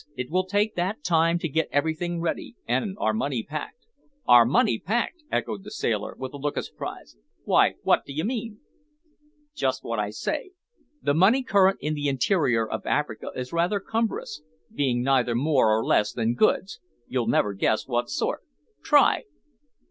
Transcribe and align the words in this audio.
It 0.17 0.31
will 0.31 0.45
take 0.47 0.73
that 0.73 1.03
time 1.03 1.37
to 1.37 1.47
get 1.47 1.67
everything 1.71 2.21
ready, 2.21 2.55
and 2.67 2.97
our 2.99 3.13
money 3.13 3.43
packed." 3.43 3.85
"Our 4.27 4.47
money 4.47 4.79
packed!" 4.79 5.23
echoed 5.31 5.63
the 5.63 5.69
sailor, 5.69 6.15
with 6.17 6.33
a 6.33 6.37
look 6.37 6.57
of 6.57 6.65
surprise, 6.65 7.15
"w'y, 7.45 7.75
wot 7.83 8.05
d'ye 8.07 8.23
mean!" 8.23 8.61
"Just 9.53 9.83
what 9.83 9.99
I 9.99 10.09
say. 10.09 10.53
The 11.03 11.13
money 11.13 11.43
current 11.43 11.77
in 11.81 11.93
the 11.93 12.07
interior 12.07 12.67
of 12.67 12.87
Africa 12.87 13.29
is 13.35 13.53
rather 13.53 13.79
cumbrous, 13.79 14.41
being 14.73 15.03
neither 15.03 15.35
more 15.35 15.67
nor 15.67 15.85
less 15.85 16.11
than 16.11 16.33
goods. 16.33 16.79
You'll 17.07 17.27
never 17.27 17.53
guess 17.53 17.87
what 17.87 18.09
sort 18.09 18.41
try." 18.83 19.25